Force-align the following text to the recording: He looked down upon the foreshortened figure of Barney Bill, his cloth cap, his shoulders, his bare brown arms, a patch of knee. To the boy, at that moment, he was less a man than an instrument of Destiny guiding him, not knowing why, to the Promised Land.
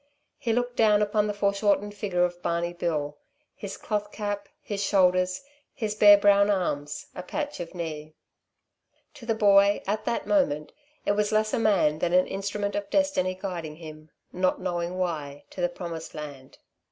He 0.39 0.51
looked 0.51 0.77
down 0.77 1.03
upon 1.03 1.27
the 1.27 1.31
foreshortened 1.35 1.93
figure 1.93 2.23
of 2.25 2.41
Barney 2.41 2.73
Bill, 2.73 3.19
his 3.53 3.77
cloth 3.77 4.11
cap, 4.11 4.49
his 4.59 4.83
shoulders, 4.83 5.43
his 5.75 5.93
bare 5.93 6.17
brown 6.17 6.49
arms, 6.49 7.05
a 7.13 7.21
patch 7.21 7.59
of 7.59 7.75
knee. 7.75 8.15
To 9.13 9.27
the 9.27 9.35
boy, 9.35 9.83
at 9.85 10.05
that 10.05 10.25
moment, 10.25 10.71
he 11.05 11.11
was 11.11 11.31
less 11.31 11.53
a 11.53 11.59
man 11.59 11.99
than 11.99 12.13
an 12.13 12.25
instrument 12.25 12.73
of 12.75 12.89
Destiny 12.89 13.35
guiding 13.39 13.75
him, 13.75 14.09
not 14.33 14.59
knowing 14.59 14.97
why, 14.97 15.43
to 15.51 15.61
the 15.61 15.69
Promised 15.69 16.15
Land. 16.15 16.57